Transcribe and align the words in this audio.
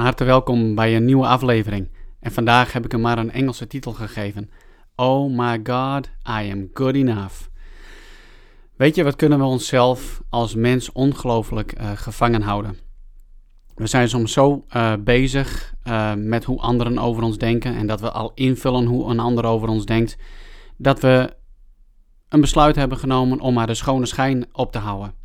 van 0.00 0.08
harte 0.08 0.24
welkom 0.24 0.74
bij 0.74 0.96
een 0.96 1.04
nieuwe 1.04 1.26
aflevering. 1.26 1.88
En 2.20 2.32
vandaag 2.32 2.72
heb 2.72 2.84
ik 2.84 2.92
hem 2.92 3.00
maar 3.00 3.18
een 3.18 3.32
Engelse 3.32 3.66
titel 3.66 3.92
gegeven. 3.92 4.50
Oh 4.96 5.38
my 5.38 5.60
God, 5.62 6.06
I 6.28 6.50
am 6.52 6.70
good 6.74 6.94
enough. 6.94 7.34
Weet 8.76 8.94
je, 8.94 9.04
wat 9.04 9.16
kunnen 9.16 9.38
we 9.38 9.44
onszelf 9.44 10.22
als 10.28 10.54
mens 10.54 10.92
ongelooflijk 10.92 11.80
uh, 11.80 11.90
gevangen 11.94 12.42
houden? 12.42 12.78
We 13.74 13.86
zijn 13.86 14.08
soms 14.08 14.32
zo 14.32 14.64
uh, 14.76 14.92
bezig 15.00 15.74
uh, 15.84 16.14
met 16.14 16.44
hoe 16.44 16.60
anderen 16.60 16.98
over 16.98 17.22
ons 17.22 17.38
denken 17.38 17.76
en 17.76 17.86
dat 17.86 18.00
we 18.00 18.10
al 18.10 18.32
invullen 18.34 18.84
hoe 18.84 19.10
een 19.10 19.20
ander 19.20 19.44
over 19.44 19.68
ons 19.68 19.84
denkt, 19.84 20.16
dat 20.76 21.00
we 21.00 21.36
een 22.28 22.40
besluit 22.40 22.76
hebben 22.76 22.98
genomen 22.98 23.40
om 23.40 23.54
maar 23.54 23.66
de 23.66 23.74
schone 23.74 24.06
schijn 24.06 24.46
op 24.52 24.72
te 24.72 24.78
houden. 24.78 25.19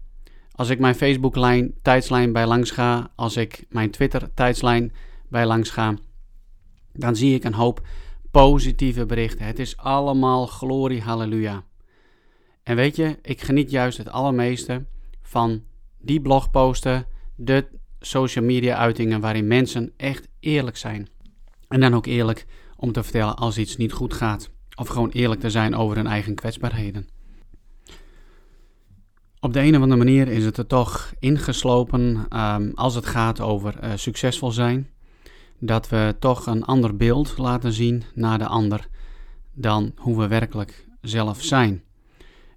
Als 0.55 0.69
ik 0.69 0.79
mijn 0.79 0.95
Facebook-lijn, 0.95 1.73
tijdslijn 1.81 2.33
bij 2.33 2.45
langs 2.45 2.71
ga, 2.71 3.11
als 3.15 3.37
ik 3.37 3.65
mijn 3.69 3.91
Twitter-tijdslijn 3.91 4.93
bij 5.29 5.45
langs 5.45 5.69
ga, 5.69 5.95
dan 6.93 7.15
zie 7.15 7.33
ik 7.33 7.43
een 7.43 7.53
hoop 7.53 7.87
positieve 8.31 9.05
berichten. 9.05 9.45
Het 9.45 9.59
is 9.59 9.77
allemaal 9.77 10.45
glorie, 10.45 11.01
halleluja. 11.01 11.63
En 12.63 12.75
weet 12.75 12.95
je, 12.95 13.17
ik 13.21 13.41
geniet 13.41 13.71
juist 13.71 13.97
het 13.97 14.09
allermeeste 14.09 14.85
van 15.21 15.63
die 15.99 16.21
blogposten, 16.21 17.05
de 17.35 17.67
social 17.99 18.45
media 18.45 18.75
uitingen 18.77 19.21
waarin 19.21 19.47
mensen 19.47 19.93
echt 19.97 20.27
eerlijk 20.39 20.77
zijn. 20.77 21.07
En 21.67 21.79
dan 21.79 21.93
ook 21.93 22.05
eerlijk 22.05 22.45
om 22.75 22.91
te 22.91 23.03
vertellen 23.03 23.35
als 23.35 23.57
iets 23.57 23.77
niet 23.77 23.93
goed 23.93 24.13
gaat. 24.13 24.49
Of 24.75 24.87
gewoon 24.87 25.09
eerlijk 25.09 25.41
te 25.41 25.49
zijn 25.49 25.75
over 25.75 25.95
hun 25.95 26.07
eigen 26.07 26.35
kwetsbaarheden. 26.35 27.07
Op 29.45 29.53
de 29.53 29.61
een 29.61 29.75
of 29.75 29.81
andere 29.81 30.03
manier 30.03 30.27
is 30.27 30.45
het 30.45 30.57
er 30.57 30.67
toch 30.67 31.13
ingeslopen 31.19 32.27
um, 32.39 32.71
als 32.75 32.95
het 32.95 33.05
gaat 33.05 33.41
over 33.41 33.83
uh, 33.83 33.91
succesvol 33.95 34.51
zijn. 34.51 34.89
Dat 35.59 35.89
we 35.89 36.15
toch 36.19 36.45
een 36.45 36.63
ander 36.63 36.95
beeld 36.95 37.37
laten 37.37 37.73
zien 37.73 38.03
naar 38.13 38.37
de 38.37 38.47
ander 38.47 38.87
dan 39.53 39.91
hoe 39.95 40.17
we 40.17 40.27
werkelijk 40.27 40.87
zelf 41.01 41.43
zijn. 41.43 41.83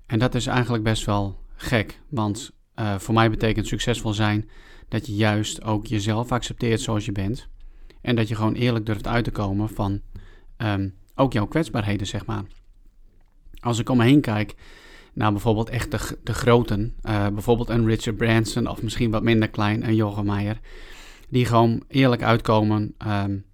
En 0.07 0.19
dat 0.19 0.35
is 0.35 0.47
eigenlijk 0.47 0.85
best 0.85 1.05
wel 1.05 1.39
gek, 1.57 2.01
want 2.09 2.51
uh, 2.77 2.99
voor 2.99 3.15
mij 3.15 3.31
betekent 3.31 3.67
succesvol 3.67 4.13
zijn 4.13 4.49
dat 4.89 5.07
je 5.07 5.15
juist 5.15 5.63
ook 5.63 5.87
jezelf 5.87 6.33
accepteert 6.33 6.81
zoals 6.81 7.05
je 7.05 7.13
bent. 7.13 7.49
En 8.01 8.17
dat 8.17 8.29
je 8.29 8.35
gewoon 8.35 8.55
eerlijk 8.55 8.87
durft 8.87 9.07
uit 9.07 9.25
te 9.25 9.31
komen 9.31 9.69
van 9.69 10.01
um, 10.57 10.95
ook 11.15 11.33
jouw 11.33 11.47
kwetsbaarheden, 11.47 12.07
zeg 12.07 12.27
maar. 12.27 12.43
Als 13.61 13.79
ik 13.79 13.89
om 13.89 13.97
me 13.97 14.05
heen 14.05 14.21
kijk 14.21 14.55
naar 15.13 15.33
bijvoorbeeld 15.33 15.69
echt 15.69 15.91
de, 16.25 16.35
groten, 16.35 16.95
uh, 17.03 17.27
bijvoorbeeld 17.27 17.69
een 17.69 17.87
Richard 17.87 18.17
Branson 18.17 18.67
of 18.67 18.83
misschien 18.83 19.11
wat 19.11 19.23
minder 19.23 19.49
klein, 19.49 19.89
een 19.89 19.95
Jochem 19.95 20.27
Meijer, 20.27 20.61
die 21.29 21.45
gewoon 21.45 21.83
eerlijk 21.89 22.23
uitkomen 22.23 22.95
um, 23.07 23.45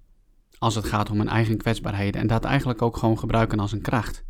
als 0.59 0.75
het 0.75 0.85
gaat 0.85 1.11
om 1.11 1.19
hun 1.19 1.29
eigen 1.29 1.57
kwetsbaarheden 1.57 2.21
en 2.21 2.27
dat 2.27 2.45
eigenlijk 2.45 2.83
ook 2.83 2.97
gewoon 2.97 3.19
gebruiken 3.19 3.59
als 3.59 3.73
een 3.73 3.83
kracht. 3.83 4.25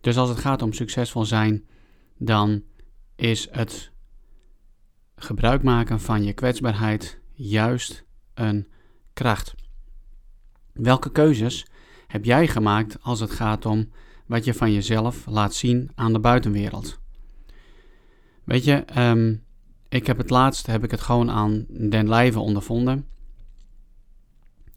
Dus 0.00 0.16
als 0.16 0.28
het 0.28 0.38
gaat 0.38 0.62
om 0.62 0.72
succesvol 0.72 1.24
zijn, 1.24 1.64
dan 2.16 2.62
is 3.16 3.48
het 3.50 3.92
gebruik 5.16 5.62
maken 5.62 6.00
van 6.00 6.24
je 6.24 6.32
kwetsbaarheid 6.32 7.20
juist 7.32 8.04
een 8.34 8.68
kracht. 9.12 9.54
Welke 10.72 11.10
keuzes 11.12 11.66
heb 12.06 12.24
jij 12.24 12.48
gemaakt 12.48 13.02
als 13.02 13.20
het 13.20 13.30
gaat 13.30 13.66
om 13.66 13.90
wat 14.30 14.44
je 14.44 14.54
van 14.54 14.72
jezelf 14.72 15.26
laat 15.26 15.54
zien 15.54 15.90
aan 15.94 16.12
de 16.12 16.20
buitenwereld? 16.20 16.98
Weet 18.44 18.64
je, 18.64 18.84
um, 18.98 19.42
ik 19.88 20.06
heb 20.06 20.18
het 20.18 20.30
laatst 20.30 20.66
heb 20.66 20.84
ik 20.84 20.90
het 20.90 21.00
gewoon 21.00 21.30
aan 21.30 21.66
den 21.68 22.08
lijve 22.08 22.38
ondervonden. 22.38 23.06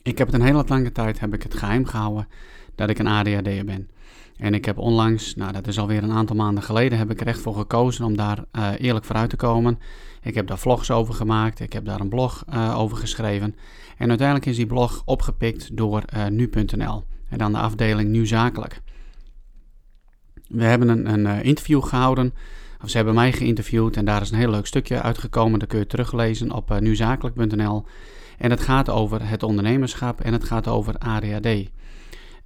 Ik 0.02 0.18
heb 0.18 0.28
het 0.28 0.36
een 0.36 0.46
hele 0.46 0.64
lange 0.68 0.92
tijd 0.92 1.20
heb 1.20 1.34
ik 1.34 1.44
het 1.44 1.54
geheim 1.54 1.86
gehouden 1.86 2.28
dat 2.76 2.90
ik 2.90 3.00
een 3.00 3.08
ADHD'er 3.08 3.66
ben. 3.66 3.90
En 4.38 4.54
ik 4.54 4.66
heb 4.66 4.78
onlangs, 4.78 5.36
nou 5.36 5.52
dat 5.52 5.68
is 5.68 5.80
alweer 5.80 6.04
een 6.04 6.12
aantal 6.12 6.36
maanden 6.36 6.64
geleden, 6.64 6.98
heb 6.98 7.12
ik 7.12 7.22
er 7.22 7.28
echt 7.28 7.40
voor 7.40 7.56
gekozen 7.56 8.06
om 8.06 8.18
daar 8.18 8.46
uh, 8.52 8.72
eerlijk 8.78 9.06
vooruit 9.06 9.30
te 9.30 9.36
komen. 9.36 9.80
Ik 10.22 10.36
heb 10.36 10.48
daar 10.48 10.60
vlogs 10.60 10.92
over 10.92 11.14
gemaakt, 11.14 11.60
ik 11.60 11.74
heb 11.74 11.86
daar 11.86 12.00
een 12.00 12.10
blog 12.10 12.44
uh, 12.54 12.80
over 12.80 12.98
geschreven. 12.98 13.56
En 13.98 14.10
uiteindelijk 14.10 14.48
is 14.48 14.56
die 14.56 14.66
blog 14.66 15.02
opgepikt 15.06 15.78
door 15.78 16.04
uh, 16.16 16.28
nu.nl 16.28 17.04
en 17.30 17.38
dan 17.38 17.52
de 17.52 17.58
afdeling 17.58 18.10
Nu 18.10 18.28
Zakelijk. 18.28 18.82
We 20.54 20.64
hebben 20.64 20.90
een, 20.90 21.28
een 21.28 21.44
interview 21.44 21.84
gehouden, 21.84 22.34
of 22.84 22.90
ze 22.90 22.96
hebben 22.96 23.16
mij 23.16 23.32
geïnterviewd 23.32 23.98
en 23.98 24.06
daar 24.06 24.22
is 24.22 24.32
een 24.32 24.38
heel 24.38 24.50
leuk 24.50 24.66
stukje 24.66 25.02
uitgekomen. 25.02 25.60
Dat 25.60 25.68
kun 25.70 25.80
je 25.80 25.88
teruglezen 25.88 26.52
op 26.52 26.80
nuzakelijk.nl. 26.80 27.86
En 28.38 28.50
het 28.50 28.62
gaat 28.62 28.90
over 28.90 29.28
het 29.28 29.44
ondernemerschap 29.44 30.22
en 30.22 30.34
het 30.34 30.44
gaat 30.44 30.68
over 30.68 30.98
ADHD. 30.98 31.70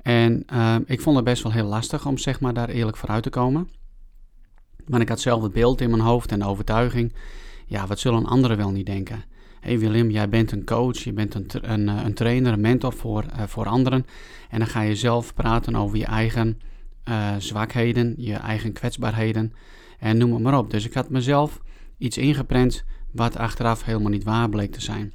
En 0.01 0.45
uh, 0.53 0.75
ik 0.85 1.01
vond 1.01 1.15
het 1.15 1.25
best 1.25 1.43
wel 1.43 1.51
heel 1.51 1.65
lastig 1.65 2.05
om 2.05 2.17
zeg 2.17 2.39
maar 2.39 2.53
daar 2.53 2.69
eerlijk 2.69 2.97
vooruit 2.97 3.23
te 3.23 3.29
komen. 3.29 3.69
Want 4.85 5.01
ik 5.01 5.09
had 5.09 5.19
zelf 5.19 5.43
het 5.43 5.53
beeld 5.53 5.81
in 5.81 5.89
mijn 5.89 6.01
hoofd 6.01 6.31
en 6.31 6.39
de 6.39 6.45
overtuiging. 6.45 7.13
Ja, 7.65 7.87
wat 7.87 7.99
zullen 7.99 8.25
anderen 8.25 8.57
wel 8.57 8.71
niet 8.71 8.85
denken? 8.85 9.23
Hé 9.59 9.69
hey 9.69 9.79
Willem, 9.79 10.09
jij 10.09 10.29
bent 10.29 10.51
een 10.51 10.65
coach, 10.65 10.97
je 10.97 11.13
bent 11.13 11.33
een, 11.33 11.47
een, 11.61 11.87
een 11.87 12.13
trainer, 12.13 12.53
een 12.53 12.61
mentor 12.61 12.93
voor, 12.93 13.25
voor 13.47 13.65
anderen. 13.65 14.05
En 14.49 14.59
dan 14.59 14.67
ga 14.67 14.81
je 14.81 14.95
zelf 14.95 15.33
praten 15.33 15.75
over 15.75 15.97
je 15.97 16.05
eigen 16.05 16.59
uh, 17.09 17.35
zwakheden, 17.37 18.13
je 18.17 18.33
eigen 18.33 18.73
kwetsbaarheden 18.73 19.53
en 19.99 20.17
noem 20.17 20.33
het 20.33 20.41
maar 20.41 20.57
op. 20.57 20.71
Dus 20.71 20.85
ik 20.85 20.93
had 20.93 21.09
mezelf 21.09 21.61
iets 21.97 22.17
ingeprent 22.17 22.83
wat 23.11 23.37
achteraf 23.37 23.83
helemaal 23.83 24.11
niet 24.11 24.23
waar 24.23 24.49
bleek 24.49 24.71
te 24.71 24.81
zijn. 24.81 25.13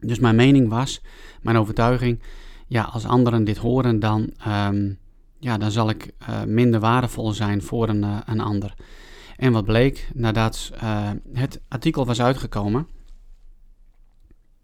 Dus 0.00 0.18
mijn 0.18 0.36
mening 0.36 0.68
was, 0.68 1.02
mijn 1.42 1.56
overtuiging, 1.56 2.22
ja, 2.66 2.82
als 2.82 3.04
anderen 3.04 3.44
dit 3.44 3.56
horen, 3.56 3.98
dan, 3.98 4.32
um, 4.48 4.98
ja, 5.38 5.58
dan 5.58 5.70
zal 5.70 5.90
ik 5.90 6.12
uh, 6.20 6.42
minder 6.42 6.80
waardevol 6.80 7.32
zijn 7.32 7.62
voor 7.62 7.88
een, 7.88 8.02
uh, 8.02 8.18
een 8.26 8.40
ander. 8.40 8.74
En 9.36 9.52
wat 9.52 9.64
bleek, 9.64 10.08
nadat 10.14 10.72
uh, 10.74 11.10
het 11.32 11.60
artikel 11.68 12.06
was 12.06 12.20
uitgekomen, 12.20 12.88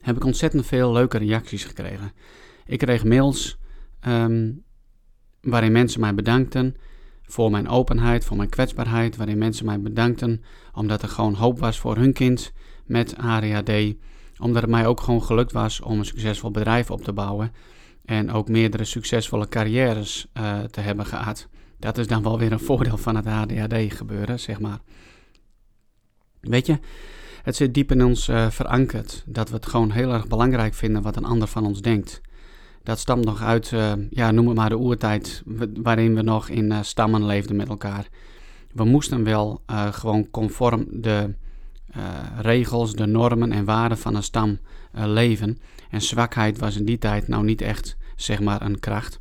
heb 0.01 0.17
ik 0.17 0.25
ontzettend 0.25 0.67
veel 0.67 0.93
leuke 0.93 1.19
reacties 1.19 1.65
gekregen. 1.65 2.13
Ik 2.67 2.79
kreeg 2.79 3.05
mails 3.05 3.59
um, 4.07 4.65
waarin 5.43 5.73
mensen 5.73 6.01
mij 6.01 6.15
bedankten 6.15 6.77
voor 7.23 7.51
mijn 7.51 7.69
openheid, 7.69 8.25
voor 8.25 8.37
mijn 8.37 8.49
kwetsbaarheid, 8.49 9.17
waarin 9.17 9.39
mensen 9.39 9.67
mij 9.67 9.81
bedankten 9.81 10.43
omdat 10.75 11.03
er 11.03 11.09
gewoon 11.09 11.35
hoop 11.35 11.59
was 11.59 11.79
voor 11.79 11.97
hun 11.97 12.13
kind 12.13 12.53
met 12.87 13.17
ADHD, 13.17 13.95
omdat 14.39 14.63
het 14.63 14.71
mij 14.71 14.87
ook 14.87 15.01
gewoon 15.01 15.23
gelukt 15.23 15.53
was 15.53 15.81
om 15.81 15.99
een 15.99 16.05
succesvol 16.05 16.51
bedrijf 16.51 16.91
op 16.91 17.03
te 17.05 17.13
bouwen 17.13 17.53
en 18.05 18.31
ook 18.31 18.49
meerdere 18.49 18.85
succesvolle 18.85 19.49
carrières 19.49 20.27
uh, 20.35 20.61
te 20.61 20.81
hebben 20.81 21.07
gehad. 21.07 21.49
Dat 21.79 21.99
is 21.99 22.07
dan 22.07 22.23
wel 22.23 22.39
weer 22.39 22.53
een 22.53 22.61
voordeel 22.61 22.97
van 22.97 23.17
het 23.17 23.27
ADHD 23.27 23.95
gebeuren, 23.95 24.41
zeg 24.41 24.61
maar. 24.61 24.79
Weet 26.41 26.67
je, 26.67 26.79
het 27.43 27.57
zit 27.57 27.75
diep 27.75 27.91
in 27.91 28.05
ons 28.05 28.29
uh, 28.29 28.51
verankerd 28.51 29.23
dat 29.27 29.49
we 29.49 29.55
het 29.55 29.67
gewoon 29.67 29.91
heel 29.91 30.13
erg 30.13 30.27
belangrijk 30.27 30.75
vinden 30.75 31.03
wat 31.03 31.17
een 31.17 31.25
ander 31.25 31.49
van 31.49 31.67
ons 31.67 31.81
denkt. 31.81 32.21
Dat 32.83 32.99
stamt 32.99 33.25
nog 33.25 33.43
uit, 33.43 33.71
uh, 33.71 33.93
ja, 34.11 34.31
noem 34.31 34.47
het 34.47 34.57
maar 34.57 34.69
de 34.69 34.79
oertijd, 34.79 35.43
waarin 35.83 36.15
we 36.15 36.23
nog 36.23 36.49
in 36.49 36.65
uh, 36.65 36.83
stammen 36.83 37.25
leefden 37.25 37.57
met 37.57 37.69
elkaar. 37.69 38.09
We 38.73 38.85
moesten 38.85 39.25
wel 39.25 39.63
gewoon 39.91 40.31
conform 40.31 40.87
de 40.91 41.35
regels, 42.39 42.95
de 42.95 43.07
normen 43.07 43.53
en 43.53 43.65
waarden 43.65 43.99
van 43.99 44.15
een 44.15 44.23
stam 44.23 44.59
leven. 44.93 45.59
En 45.91 46.03
zwakheid 46.03 46.59
was 46.59 46.77
in 46.77 46.85
die 46.85 46.99
tijd 46.99 47.29
nou 47.29 47.45
niet 47.45 47.61
echt, 47.61 47.97
zeg 48.17 48.41
maar, 48.41 48.63
een 48.63 48.79
kracht. 48.79 49.21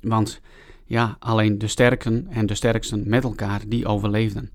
Want 0.00 0.40
ja, 0.84 1.16
alleen 1.18 1.58
de 1.58 1.66
sterken 1.66 2.26
en 2.30 2.46
de 2.46 2.54
sterksten 2.54 3.08
met 3.08 3.24
elkaar, 3.24 3.60
die 3.66 3.86
overleefden. 3.86 4.50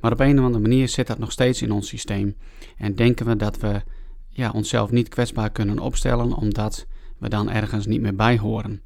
Maar 0.00 0.12
op 0.12 0.20
een 0.20 0.38
of 0.38 0.44
andere 0.44 0.62
manier 0.62 0.88
zit 0.88 1.06
dat 1.06 1.18
nog 1.18 1.32
steeds 1.32 1.62
in 1.62 1.72
ons 1.72 1.88
systeem. 1.88 2.36
En 2.76 2.94
denken 2.94 3.26
we 3.26 3.36
dat 3.36 3.58
we 3.58 3.82
ja, 4.30 4.50
onszelf 4.50 4.90
niet 4.90 5.08
kwetsbaar 5.08 5.50
kunnen 5.50 5.78
opstellen, 5.78 6.32
omdat 6.34 6.86
we 7.18 7.28
dan 7.28 7.50
ergens 7.50 7.86
niet 7.86 8.00
meer 8.00 8.16
bij 8.16 8.38
horen. 8.38 8.82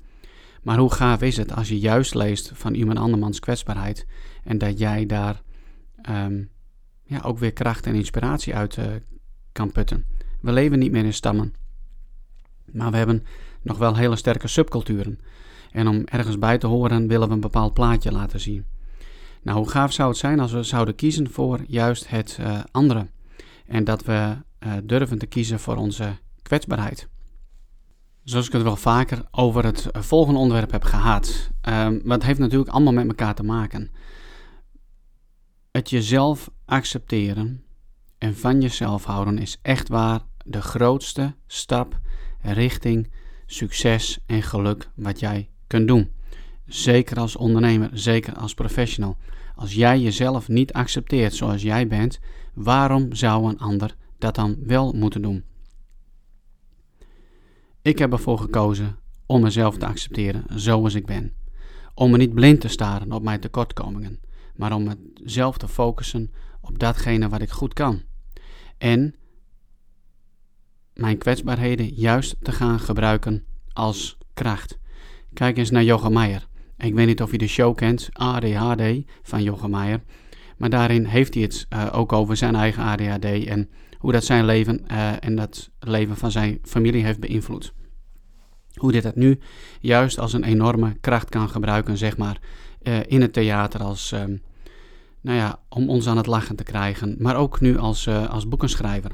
Maar 0.62 0.78
hoe 0.78 0.92
gaaf 0.92 1.22
is 1.22 1.36
het 1.36 1.52
als 1.52 1.68
je 1.68 1.78
juist 1.78 2.14
leest 2.14 2.50
van 2.54 2.74
iemand 2.74 2.98
andermans 2.98 3.40
kwetsbaarheid 3.40 4.06
en 4.44 4.58
dat 4.58 4.78
jij 4.78 5.06
daar 5.06 5.42
um, 6.10 6.50
ja, 7.02 7.20
ook 7.24 7.38
weer 7.38 7.52
kracht 7.52 7.86
en 7.86 7.94
inspiratie 7.94 8.54
uit 8.54 8.76
uh, 8.76 8.84
kan 9.52 9.72
putten. 9.72 10.06
We 10.40 10.52
leven 10.52 10.78
niet 10.78 10.92
meer 10.92 11.04
in 11.04 11.12
stammen. 11.12 11.54
Maar 12.72 12.90
we 12.90 12.96
hebben 12.96 13.24
nog 13.62 13.78
wel 13.78 13.96
hele 13.96 14.16
sterke 14.16 14.48
subculturen. 14.48 15.18
En 15.70 15.88
om 15.88 16.02
ergens 16.04 16.38
bij 16.38 16.58
te 16.58 16.66
horen 16.66 17.08
willen 17.08 17.28
we 17.28 17.34
een 17.34 17.40
bepaald 17.40 17.74
plaatje 17.74 18.12
laten 18.12 18.40
zien. 18.40 18.64
Nou, 19.42 19.58
hoe 19.58 19.70
gaaf 19.70 19.92
zou 19.92 20.08
het 20.08 20.18
zijn 20.18 20.40
als 20.40 20.52
we 20.52 20.62
zouden 20.62 20.94
kiezen 20.94 21.30
voor 21.30 21.60
juist 21.66 22.08
het 22.08 22.38
uh, 22.40 22.60
andere. 22.70 23.06
En 23.66 23.84
dat 23.84 24.04
we 24.04 24.36
uh, 24.66 24.72
durven 24.84 25.18
te 25.18 25.26
kiezen 25.26 25.60
voor 25.60 25.76
onze 25.76 26.16
kwetsbaarheid. 26.42 27.08
Zoals 28.22 28.46
ik 28.46 28.52
het 28.52 28.62
wel 28.62 28.76
vaker 28.76 29.24
over 29.30 29.64
het 29.64 29.88
volgende 29.92 30.40
onderwerp 30.40 30.70
heb 30.70 30.84
gehad. 30.84 31.50
Um, 31.68 32.20
heeft 32.22 32.38
natuurlijk 32.38 32.70
allemaal 32.70 32.92
met 32.92 33.08
elkaar 33.08 33.34
te 33.34 33.42
maken. 33.42 33.90
Het 35.70 35.90
jezelf 35.90 36.50
accepteren 36.64 37.64
en 38.18 38.36
van 38.36 38.60
jezelf 38.60 39.04
houden 39.04 39.38
is 39.38 39.58
echt 39.62 39.88
waar 39.88 40.20
de 40.44 40.62
grootste 40.62 41.34
stap 41.46 42.00
richting 42.40 43.12
succes 43.46 44.18
en 44.26 44.42
geluk 44.42 44.90
wat 44.94 45.20
jij 45.20 45.50
kunt 45.66 45.88
doen. 45.88 46.12
Zeker 46.66 47.16
als 47.16 47.36
ondernemer, 47.36 47.90
zeker 47.92 48.34
als 48.34 48.54
professional. 48.54 49.16
Als 49.54 49.74
jij 49.74 50.00
jezelf 50.00 50.48
niet 50.48 50.72
accepteert 50.72 51.34
zoals 51.34 51.62
jij 51.62 51.86
bent, 51.86 52.18
waarom 52.54 53.14
zou 53.14 53.48
een 53.48 53.58
ander 53.58 53.96
dat 54.18 54.34
dan 54.34 54.56
wel 54.62 54.92
moeten 54.92 55.22
doen? 55.22 55.44
Ik 57.82 57.98
heb 57.98 58.12
ervoor 58.12 58.38
gekozen 58.38 58.98
om 59.26 59.40
mezelf 59.40 59.76
te 59.76 59.86
accepteren 59.86 60.44
zoals 60.48 60.94
ik 60.94 61.06
ben. 61.06 61.32
Om 61.94 62.10
me 62.10 62.16
niet 62.16 62.34
blind 62.34 62.60
te 62.60 62.68
staren 62.68 63.12
op 63.12 63.22
mijn 63.22 63.40
tekortkomingen, 63.40 64.20
maar 64.56 64.72
om 64.72 64.84
mezelf 65.22 65.58
te 65.58 65.68
focussen 65.68 66.32
op 66.60 66.78
datgene 66.78 67.28
wat 67.28 67.42
ik 67.42 67.50
goed 67.50 67.72
kan. 67.72 68.02
En 68.78 69.14
mijn 70.94 71.18
kwetsbaarheden 71.18 71.86
juist 71.86 72.36
te 72.42 72.52
gaan 72.52 72.80
gebruiken 72.80 73.44
als 73.72 74.18
kracht. 74.34 74.78
Kijk 75.32 75.56
eens 75.56 75.70
naar 75.70 75.84
Jochem 75.84 76.12
Meijer. 76.12 76.48
Ik 76.78 76.94
weet 76.94 77.06
niet 77.06 77.22
of 77.22 77.30
je 77.30 77.38
de 77.38 77.46
show 77.46 77.76
kent, 77.76 78.08
ADHD 78.12 78.82
van 79.22 79.42
Jochem 79.42 79.70
Meijer. 79.70 80.00
Maar 80.56 80.70
daarin 80.70 81.04
heeft 81.04 81.34
hij 81.34 81.42
het 81.42 81.66
uh, 81.72 81.88
ook 81.92 82.12
over 82.12 82.36
zijn 82.36 82.54
eigen 82.54 82.82
ADHD 82.82 83.24
en 83.24 83.68
hoe 83.98 84.12
dat 84.12 84.24
zijn 84.24 84.44
leven 84.44 84.84
uh, 84.90 85.24
en 85.24 85.36
dat 85.36 85.70
leven 85.78 86.16
van 86.16 86.30
zijn 86.30 86.58
familie 86.62 87.04
heeft 87.04 87.20
beïnvloed. 87.20 87.74
Hoe 88.74 88.92
dit 88.92 89.04
het 89.04 89.16
nu 89.16 89.38
juist 89.80 90.18
als 90.18 90.32
een 90.32 90.44
enorme 90.44 90.96
kracht 91.00 91.28
kan 91.28 91.48
gebruiken, 91.48 91.96
zeg 91.96 92.16
maar, 92.16 92.38
uh, 92.82 92.98
in 93.06 93.20
het 93.20 93.32
theater 93.32 93.82
als, 93.82 94.12
um, 94.12 94.42
nou 95.20 95.38
ja, 95.38 95.60
om 95.68 95.88
ons 95.88 96.06
aan 96.06 96.16
het 96.16 96.26
lachen 96.26 96.56
te 96.56 96.64
krijgen, 96.64 97.16
maar 97.18 97.36
ook 97.36 97.60
nu 97.60 97.78
als, 97.78 98.08
als 98.08 98.48
boekenschrijver. 98.48 99.10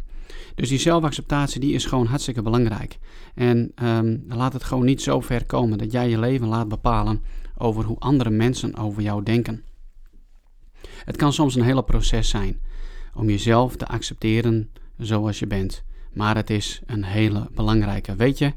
Dus 0.55 0.69
die 0.69 0.79
zelfacceptatie 0.79 1.61
die 1.61 1.75
is 1.75 1.85
gewoon 1.85 2.07
hartstikke 2.07 2.43
belangrijk. 2.43 2.99
En 3.35 3.73
um, 3.83 4.25
laat 4.29 4.53
het 4.53 4.65
gewoon 4.65 4.85
niet 4.85 5.03
zo 5.03 5.21
ver 5.21 5.47
komen 5.47 5.79
dat 5.79 5.93
jij 5.93 6.09
je 6.09 6.19
leven 6.19 6.47
laat 6.47 6.69
bepalen 6.69 7.23
over 7.61 7.85
hoe 7.85 7.99
andere 7.99 8.31
mensen 8.31 8.77
over 8.77 9.03
jou 9.03 9.23
denken. 9.23 9.65
Het 11.05 11.17
kan 11.17 11.33
soms 11.33 11.55
een 11.55 11.63
hele 11.63 11.83
proces 11.85 12.29
zijn 12.29 12.61
om 13.15 13.29
jezelf 13.29 13.77
te 13.77 13.87
accepteren 13.87 14.71
zoals 14.99 15.39
je 15.39 15.47
bent. 15.47 15.83
Maar 16.13 16.37
het 16.37 16.51
is 16.51 16.81
een 16.87 17.05
hele 17.05 17.49
belangrijke. 17.55 18.17
Weet 18.17 18.39
je, 18.39 18.53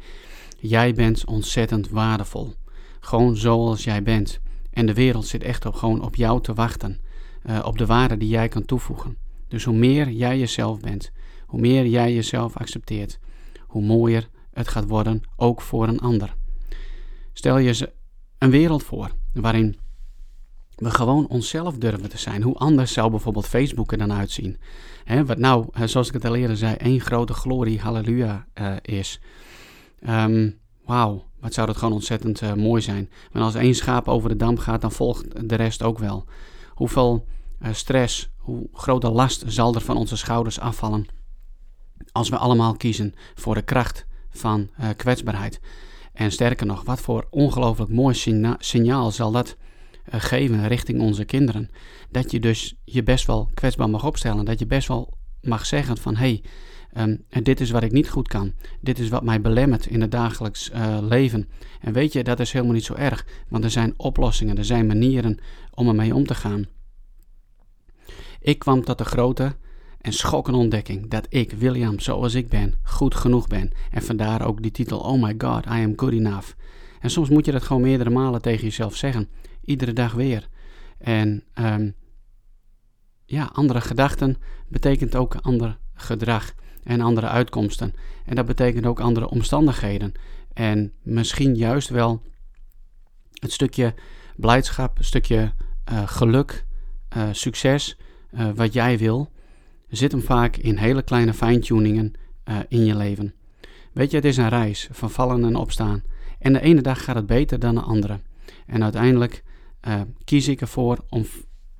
jij 0.59 0.93
bent 0.93 1.25
ontzettend 1.25 1.89
waardevol. 1.89 2.53
Gewoon 2.99 3.35
zoals 3.35 3.83
jij 3.83 4.03
bent. 4.03 4.39
En 4.71 4.85
de 4.85 4.93
wereld 4.93 5.27
zit 5.27 5.43
echt 5.43 5.65
op, 5.65 5.73
gewoon 5.73 6.01
op 6.01 6.15
jou 6.15 6.41
te 6.41 6.53
wachten. 6.53 6.99
Uh, 7.45 7.59
op 7.65 7.77
de 7.77 7.85
waarde 7.85 8.17
die 8.17 8.29
jij 8.29 8.47
kan 8.47 8.65
toevoegen. 8.65 9.17
Dus 9.47 9.63
hoe 9.63 9.75
meer 9.75 10.09
jij 10.09 10.39
jezelf 10.39 10.79
bent, 10.79 11.11
hoe 11.45 11.59
meer 11.59 11.87
jij 11.87 12.13
jezelf 12.13 12.57
accepteert, 12.57 13.19
hoe 13.67 13.83
mooier 13.83 14.29
het 14.53 14.67
gaat 14.67 14.87
worden, 14.87 15.21
ook 15.35 15.61
voor 15.61 15.87
een 15.87 15.99
ander. 15.99 16.35
Stel 17.33 17.57
je 17.57 17.91
een 18.43 18.49
wereld 18.49 18.83
voor 18.83 19.11
waarin 19.33 19.77
we 20.75 20.91
gewoon 20.91 21.27
onszelf 21.27 21.77
durven 21.77 22.09
te 22.09 22.17
zijn. 22.17 22.41
Hoe 22.41 22.57
anders 22.57 22.93
zou 22.93 23.09
bijvoorbeeld 23.09 23.47
Facebook 23.47 23.91
er 23.91 23.97
dan 23.97 24.13
uitzien? 24.13 24.57
Wat 25.25 25.37
nou, 25.37 25.67
zoals 25.85 26.07
ik 26.07 26.13
het 26.13 26.25
al 26.25 26.35
eerder 26.35 26.57
zei, 26.57 26.75
één 26.75 26.99
grote 26.99 27.33
glorie, 27.33 27.79
halleluja, 27.79 28.45
uh, 28.61 28.75
is. 28.81 29.19
Um, 30.09 30.59
Wauw, 30.85 31.23
wat 31.39 31.53
zou 31.53 31.67
dat 31.67 31.77
gewoon 31.77 31.93
ontzettend 31.93 32.41
uh, 32.41 32.53
mooi 32.53 32.81
zijn. 32.81 33.09
Want 33.31 33.45
als 33.45 33.55
één 33.55 33.75
schaap 33.75 34.07
over 34.07 34.29
de 34.29 34.35
dam 34.35 34.57
gaat, 34.57 34.81
dan 34.81 34.91
volgt 34.91 35.49
de 35.49 35.55
rest 35.55 35.83
ook 35.83 35.99
wel. 35.99 36.25
Hoeveel 36.69 37.25
uh, 37.61 37.73
stress, 37.73 38.29
hoe 38.37 38.67
grote 38.73 39.09
last 39.09 39.43
zal 39.47 39.75
er 39.75 39.81
van 39.81 39.97
onze 39.97 40.17
schouders 40.17 40.59
afvallen 40.59 41.05
als 42.11 42.29
we 42.29 42.37
allemaal 42.37 42.75
kiezen 42.75 43.13
voor 43.35 43.55
de 43.55 43.61
kracht 43.61 44.05
van 44.29 44.69
kwetsbaarheid. 44.95 45.59
En 46.13 46.31
sterker 46.31 46.65
nog, 46.65 46.83
wat 46.83 47.01
voor 47.01 47.27
ongelooflijk 47.29 47.91
mooi 47.91 48.15
signaal 48.59 49.11
zal 49.11 49.31
dat 49.31 49.57
uh, 50.13 50.21
geven 50.21 50.67
richting 50.67 51.01
onze 51.01 51.25
kinderen. 51.25 51.69
Dat 52.11 52.31
je 52.31 52.39
dus 52.39 52.75
je 52.83 53.03
best 53.03 53.25
wel 53.25 53.49
kwetsbaar 53.53 53.89
mag 53.89 54.05
opstellen. 54.05 54.45
Dat 54.45 54.59
je 54.59 54.65
best 54.65 54.87
wel 54.87 55.17
mag 55.41 55.65
zeggen 55.65 55.97
van 55.97 56.15
hé, 56.15 56.41
hey, 56.91 57.03
um, 57.03 57.43
dit 57.43 57.59
is 57.59 57.71
wat 57.71 57.83
ik 57.83 57.91
niet 57.91 58.09
goed 58.09 58.27
kan. 58.27 58.53
Dit 58.81 58.99
is 58.99 59.09
wat 59.09 59.23
mij 59.23 59.41
belemmert 59.41 59.85
in 59.85 60.01
het 60.01 60.11
dagelijks 60.11 60.71
uh, 60.71 60.97
leven. 61.01 61.49
En 61.81 61.93
weet 61.93 62.13
je, 62.13 62.23
dat 62.23 62.39
is 62.39 62.51
helemaal 62.51 62.73
niet 62.73 62.85
zo 62.85 62.93
erg. 62.93 63.25
Want 63.47 63.63
er 63.63 63.71
zijn 63.71 63.93
oplossingen, 63.97 64.57
er 64.57 64.65
zijn 64.65 64.85
manieren 64.85 65.39
om 65.71 65.87
ermee 65.87 66.15
om 66.15 66.25
te 66.25 66.35
gaan. 66.35 66.65
Ik 68.39 68.59
kwam 68.59 68.83
tot 68.83 68.97
de 68.97 69.05
grote 69.05 69.55
en 70.03 70.13
schokkende 70.13 70.59
ontdekking 70.59 71.09
dat 71.09 71.25
ik, 71.29 71.51
William, 71.51 71.99
zoals 71.99 72.33
ik 72.33 72.49
ben, 72.49 72.73
goed 72.83 73.15
genoeg 73.15 73.47
ben. 73.47 73.71
En 73.91 74.01
vandaar 74.01 74.45
ook 74.45 74.61
die 74.61 74.71
titel 74.71 74.99
Oh 74.99 75.21
my 75.21 75.35
God, 75.37 75.65
I 75.65 75.69
am 75.69 75.93
good 75.95 76.11
enough. 76.11 76.51
En 76.99 77.09
soms 77.09 77.29
moet 77.29 77.45
je 77.45 77.51
dat 77.51 77.63
gewoon 77.63 77.81
meerdere 77.81 78.09
malen 78.09 78.41
tegen 78.41 78.63
jezelf 78.63 78.95
zeggen. 78.95 79.29
Iedere 79.61 79.93
dag 79.93 80.13
weer. 80.13 80.47
En 80.97 81.43
um, 81.55 81.95
ja, 83.25 83.49
andere 83.53 83.81
gedachten 83.81 84.37
betekent 84.67 85.15
ook 85.15 85.35
ander 85.35 85.77
gedrag 85.93 86.53
en 86.83 87.01
andere 87.01 87.27
uitkomsten. 87.27 87.93
En 88.25 88.35
dat 88.35 88.45
betekent 88.45 88.85
ook 88.85 88.99
andere 88.99 89.29
omstandigheden. 89.29 90.11
En 90.53 90.93
misschien 91.01 91.55
juist 91.55 91.89
wel 91.89 92.21
het 93.33 93.51
stukje 93.51 93.93
blijdschap, 94.35 94.97
een 94.97 95.03
stukje 95.03 95.53
uh, 95.91 96.07
geluk, 96.07 96.65
uh, 97.17 97.27
succes, 97.31 97.97
uh, 98.31 98.49
wat 98.55 98.73
jij 98.73 98.97
wil 98.97 99.31
zit 99.97 100.11
hem 100.11 100.21
vaak 100.21 100.55
in 100.55 100.77
hele 100.77 101.01
kleine 101.01 101.33
fine-tuningen 101.33 102.13
uh, 102.45 102.57
in 102.67 102.85
je 102.85 102.95
leven. 102.95 103.33
Weet 103.91 104.09
je, 104.11 104.15
het 104.15 104.25
is 104.25 104.37
een 104.37 104.49
reis 104.49 104.87
van 104.91 105.09
vallen 105.09 105.45
en 105.45 105.55
opstaan. 105.55 106.03
En 106.39 106.53
de 106.53 106.61
ene 106.61 106.81
dag 106.81 107.03
gaat 107.03 107.15
het 107.15 107.25
beter 107.25 107.59
dan 107.59 107.75
de 107.75 107.81
andere. 107.81 108.19
En 108.65 108.83
uiteindelijk 108.83 109.43
uh, 109.87 110.01
kies 110.23 110.47
ik 110.47 110.61
ervoor 110.61 111.05
om, 111.09 111.25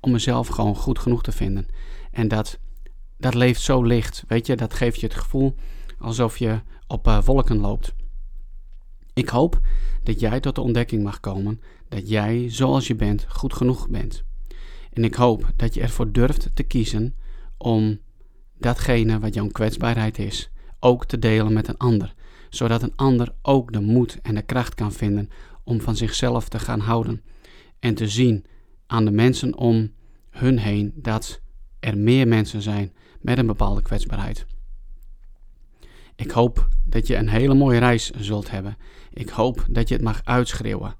om 0.00 0.10
mezelf 0.10 0.48
gewoon 0.48 0.76
goed 0.76 0.98
genoeg 0.98 1.22
te 1.22 1.32
vinden. 1.32 1.66
En 2.10 2.28
dat, 2.28 2.58
dat 3.16 3.34
leeft 3.34 3.60
zo 3.60 3.82
licht. 3.82 4.24
Weet 4.28 4.46
je, 4.46 4.56
dat 4.56 4.74
geeft 4.74 5.00
je 5.00 5.06
het 5.06 5.16
gevoel 5.16 5.54
alsof 5.98 6.38
je 6.38 6.60
op 6.86 7.06
uh, 7.06 7.22
wolken 7.22 7.60
loopt. 7.60 7.94
Ik 9.12 9.28
hoop 9.28 9.60
dat 10.02 10.20
jij 10.20 10.40
tot 10.40 10.54
de 10.54 10.60
ontdekking 10.60 11.02
mag 11.02 11.20
komen 11.20 11.60
dat 11.88 12.08
jij, 12.08 12.50
zoals 12.50 12.86
je 12.86 12.94
bent, 12.94 13.26
goed 13.28 13.54
genoeg 13.54 13.88
bent. 13.88 14.24
En 14.92 15.04
ik 15.04 15.14
hoop 15.14 15.52
dat 15.56 15.74
je 15.74 15.80
ervoor 15.80 16.12
durft 16.12 16.50
te 16.54 16.62
kiezen 16.62 17.14
om 17.56 17.98
datgene 18.58 19.18
wat 19.18 19.34
jouw 19.34 19.46
kwetsbaarheid 19.46 20.18
is, 20.18 20.50
ook 20.80 21.06
te 21.06 21.18
delen 21.18 21.52
met 21.52 21.68
een 21.68 21.76
ander, 21.76 22.14
zodat 22.48 22.82
een 22.82 22.96
ander 22.96 23.34
ook 23.42 23.72
de 23.72 23.80
moed 23.80 24.18
en 24.22 24.34
de 24.34 24.42
kracht 24.42 24.74
kan 24.74 24.92
vinden 24.92 25.30
om 25.64 25.80
van 25.80 25.96
zichzelf 25.96 26.48
te 26.48 26.58
gaan 26.58 26.80
houden 26.80 27.22
en 27.78 27.94
te 27.94 28.08
zien 28.08 28.44
aan 28.86 29.04
de 29.04 29.10
mensen 29.10 29.56
om 29.56 29.92
hun 30.30 30.58
heen 30.58 30.92
dat 30.96 31.40
er 31.80 31.98
meer 31.98 32.28
mensen 32.28 32.62
zijn 32.62 32.92
met 33.20 33.38
een 33.38 33.46
bepaalde 33.46 33.82
kwetsbaarheid. 33.82 34.46
Ik 36.16 36.30
hoop 36.30 36.68
dat 36.84 37.06
je 37.06 37.16
een 37.16 37.28
hele 37.28 37.54
mooie 37.54 37.78
reis 37.78 38.10
zult 38.10 38.50
hebben. 38.50 38.76
Ik 39.12 39.28
hoop 39.28 39.66
dat 39.68 39.88
je 39.88 39.94
het 39.94 40.04
mag 40.04 40.20
uitschreeuwen. 40.24 40.94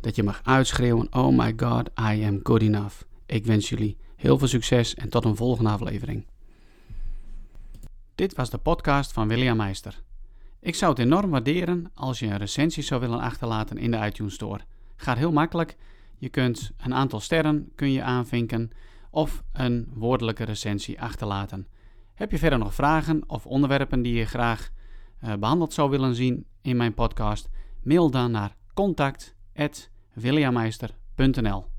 Dat 0.00 0.16
je 0.16 0.22
mag 0.22 0.40
uitschreeuwen: 0.44 1.06
Oh 1.12 1.38
my 1.38 1.52
God, 1.56 1.88
I 1.88 2.24
am 2.24 2.40
good 2.42 2.62
enough. 2.62 3.02
Ik 3.26 3.46
wens 3.46 3.68
jullie 3.68 3.96
heel 4.16 4.38
veel 4.38 4.48
succes 4.48 4.94
en 4.94 5.08
tot 5.08 5.24
een 5.24 5.36
volgende 5.36 5.70
aflevering. 5.70 6.26
Dit 8.20 8.34
was 8.34 8.50
de 8.50 8.58
podcast 8.58 9.12
van 9.12 9.28
William 9.28 9.56
Meister. 9.56 10.02
Ik 10.60 10.74
zou 10.74 10.90
het 10.90 11.00
enorm 11.00 11.30
waarderen 11.30 11.90
als 11.94 12.18
je 12.18 12.26
een 12.26 12.36
recensie 12.36 12.82
zou 12.82 13.00
willen 13.00 13.20
achterlaten 13.20 13.78
in 13.78 13.90
de 13.90 13.96
iTunes 13.96 14.34
Store. 14.34 14.60
Gaat 14.96 15.16
heel 15.16 15.32
makkelijk. 15.32 15.76
Je 16.18 16.28
kunt 16.28 16.72
een 16.76 16.94
aantal 16.94 17.20
sterren 17.20 17.72
kun 17.74 17.92
je 17.92 18.02
aanvinken 18.02 18.70
of 19.10 19.42
een 19.52 19.90
woordelijke 19.94 20.44
recensie 20.44 21.00
achterlaten. 21.00 21.66
Heb 22.14 22.30
je 22.30 22.38
verder 22.38 22.58
nog 22.58 22.74
vragen 22.74 23.22
of 23.26 23.46
onderwerpen 23.46 24.02
die 24.02 24.14
je 24.14 24.26
graag 24.26 24.70
uh, 25.24 25.34
behandeld 25.34 25.72
zou 25.72 25.90
willen 25.90 26.14
zien 26.14 26.46
in 26.62 26.76
mijn 26.76 26.94
podcast? 26.94 27.48
Mail 27.82 28.10
dan 28.10 28.30
naar 28.30 28.56
contact@williammeister.nl. 28.74 31.69